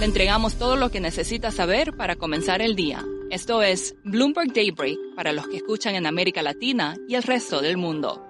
[0.00, 3.04] Le entregamos todo lo que necesita saber para comenzar el día.
[3.30, 7.76] Esto es Bloomberg Daybreak para los que escuchan en América Latina y el resto del
[7.76, 8.29] mundo.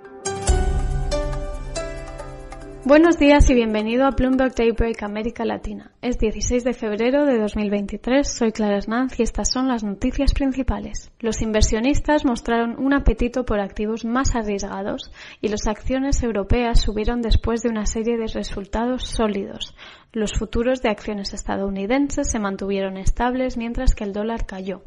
[2.83, 5.93] Buenos días y bienvenido a Bloomberg Daybreak América Latina.
[6.01, 11.13] Es 16 de febrero de 2023, soy Clara Hernández y estas son las noticias principales.
[11.21, 15.13] Los inversionistas mostraron un apetito por activos más arriesgados
[15.43, 19.75] y las acciones europeas subieron después de una serie de resultados sólidos.
[20.15, 24.81] Los futuros de acciones estadounidenses se mantuvieron estables mientras que el dólar cayó.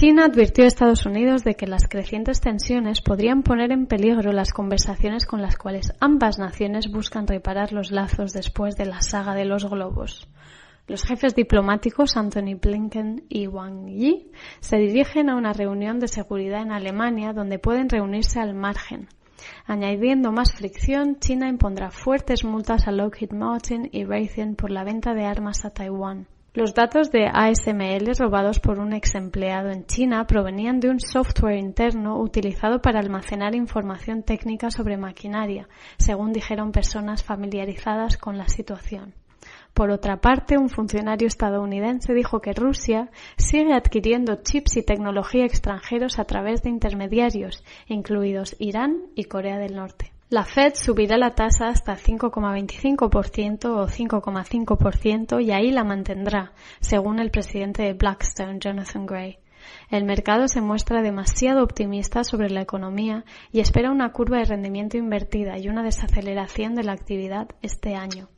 [0.00, 4.50] China advirtió a Estados Unidos de que las crecientes tensiones podrían poner en peligro las
[4.50, 9.44] conversaciones con las cuales ambas naciones buscan reparar los lazos después de la saga de
[9.44, 10.26] los globos.
[10.86, 16.62] Los jefes diplomáticos Anthony Blinken y Wang Yi se dirigen a una reunión de seguridad
[16.62, 19.06] en Alemania donde pueden reunirse al margen.
[19.66, 25.12] Añadiendo más fricción, China impondrá fuertes multas a Lockheed Martin y Raytheon por la venta
[25.12, 26.26] de armas a Taiwán.
[26.52, 31.56] Los datos de ASML robados por un ex empleado en China provenían de un software
[31.56, 39.14] interno utilizado para almacenar información técnica sobre maquinaria, según dijeron personas familiarizadas con la situación.
[39.74, 46.18] Por otra parte, un funcionario estadounidense dijo que Rusia sigue adquiriendo chips y tecnología extranjeros
[46.18, 50.10] a través de intermediarios, incluidos Irán y Corea del Norte.
[50.30, 57.32] La Fed subirá la tasa hasta 5,25% o 5,5% y ahí la mantendrá, según el
[57.32, 59.38] presidente de Blackstone, Jonathan Gray.
[59.90, 64.96] El mercado se muestra demasiado optimista sobre la economía y espera una curva de rendimiento
[64.96, 68.28] invertida y una desaceleración de la actividad este año.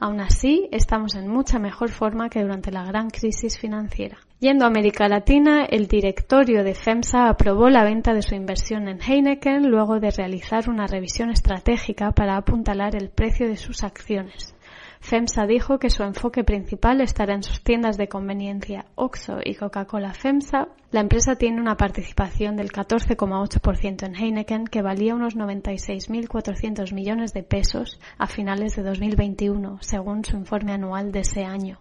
[0.00, 4.18] Aún así, estamos en mucha mejor forma que durante la gran crisis financiera.
[4.40, 8.98] Yendo a América Latina, el directorio de FEMSA aprobó la venta de su inversión en
[8.98, 14.54] Heineken luego de realizar una revisión estratégica para apuntalar el precio de sus acciones.
[15.00, 20.14] FEMSA dijo que su enfoque principal estará en sus tiendas de conveniencia OXO y Coca-Cola
[20.14, 20.68] FEMSA.
[20.90, 27.42] La empresa tiene una participación del 14,8% en Heineken que valía unos 96.400 millones de
[27.42, 31.78] pesos a finales de 2021, según su informe anual de ese año.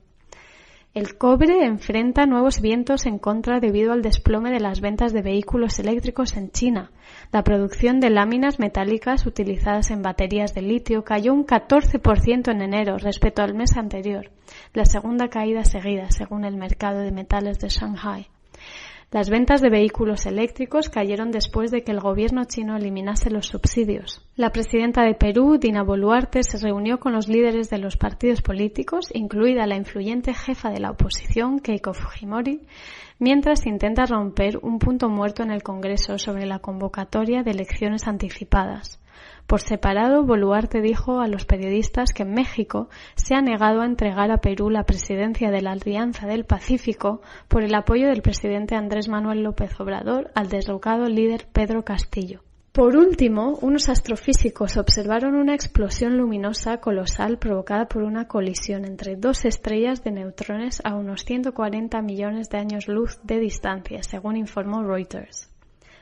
[1.00, 5.80] El cobre enfrenta nuevos vientos en contra debido al desplome de las ventas de vehículos
[5.80, 6.92] eléctricos en China.
[7.32, 12.98] La producción de láminas metálicas utilizadas en baterías de litio cayó un 14% en enero
[12.98, 14.30] respecto al mes anterior,
[14.74, 18.28] la segunda caída seguida, según el mercado de metales de Shanghai.
[19.12, 24.24] Las ventas de vehículos eléctricos cayeron después de que el gobierno chino eliminase los subsidios.
[24.36, 29.10] La presidenta de Perú, Dina Boluarte, se reunió con los líderes de los partidos políticos,
[29.12, 32.62] incluida la influyente jefa de la oposición, Keiko Fujimori,
[33.18, 39.00] mientras intenta romper un punto muerto en el Congreso sobre la convocatoria de elecciones anticipadas.
[39.48, 44.42] Por separado, Boluarte dijo a los periodistas que México se ha negado a entregar a
[44.42, 49.44] Perú la presidencia de la Alianza del Pacífico por el apoyo del presidente Andrés Manuel
[49.44, 52.42] López Obrador al derrocado líder Pedro Castillo.
[52.72, 59.44] Por último, unos astrofísicos observaron una explosión luminosa colosal provocada por una colisión entre dos
[59.46, 65.50] estrellas de neutrones a unos 140 millones de años luz de distancia, según informó Reuters.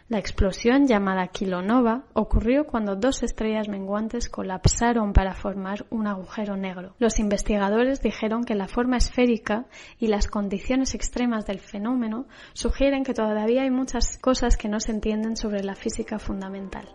[0.09, 6.95] La explosión, llamada kilonova, ocurrió cuando dos estrellas menguantes colapsaron para formar un agujero negro.
[6.97, 9.66] Los investigadores dijeron que la forma esférica
[10.00, 14.94] y las condiciones extremas del fenómeno sugieren que todavía hay muchas cosas que no se
[14.94, 16.88] entienden sobre la física fundamental.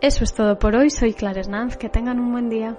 [0.00, 2.78] Eso es todo por hoy, soy Clara Hernández, que tengan un buen día.